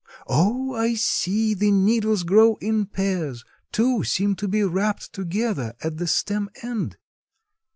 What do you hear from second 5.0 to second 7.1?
together at the stem end."